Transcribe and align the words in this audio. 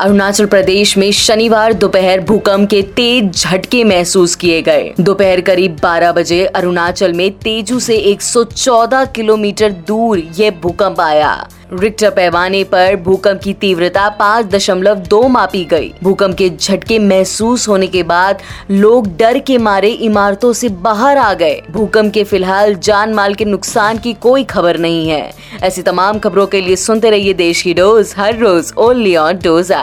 अरुणाचल 0.00 0.46
प्रदेश 0.46 0.96
में 0.98 1.10
शनिवार 1.12 1.72
दोपहर 1.72 2.20
भूकंप 2.20 2.68
के 2.70 2.82
तेज 2.82 3.36
झटके 3.36 3.84
महसूस 3.84 4.34
किए 4.34 4.62
गए। 4.62 4.92
दोपहर 5.00 5.40
करीब 5.40 5.76
12 5.76 6.12
बजे 6.12 6.44
अरुणाचल 6.46 7.12
में 7.12 7.30
तेजू 7.30 7.78
से 7.78 7.96
114 8.12 9.04
किलोमीटर 9.04 9.72
दूर 9.72 10.22
यह 10.38 10.50
भूकंप 10.50 11.00
आया। 11.00 11.48
रिक्टर 11.72 12.10
पैमाने 12.10 12.62
पर 12.64 12.96
भूकंप 12.96 13.40
की 13.42 13.52
तीव्रता 13.54 14.08
पाँच 14.08 14.46
दशमलव 14.46 14.94
दो 15.08 15.22
मापी 15.28 15.64
गई। 15.64 15.92
भूकंप 16.02 16.36
के 16.36 16.48
झटके 16.50 16.98
महसूस 16.98 17.68
होने 17.68 17.86
के 17.86 18.02
बाद 18.02 18.38
लोग 18.70 19.16
डर 19.16 19.38
के 19.38 19.58
मारे 19.58 19.90
इमारतों 20.00 20.52
से 20.52 20.68
बाहर 20.68 21.18
आ 21.18 21.32
गए। 21.34 21.60
भूकंप 21.70 22.12
के 22.12 22.24
फ़िलहाल 22.24 22.74
जान 22.74 23.14
माल 23.14 23.34
के 23.34 23.44
नुकसान 23.44 23.98
की 23.98 24.12
कोई 24.12 24.44
खबर 24.44 24.78
नहीं 24.78 25.08
है। 25.08 25.32
ऐसी 25.62 25.82
तमाम 25.82 26.18
खबरों 26.18 26.46
के 26.46 26.60
लिए 26.60 26.76
सुनते 26.76 27.10
रहिए 27.10 27.34
देश 27.34 27.62
की 27.62 27.74
डोज, 27.74 28.14
हर 28.16 28.36
रोज 28.36 28.72
ओनली 28.78 29.14
ऑन 29.16 29.38
डोजा 29.44 29.80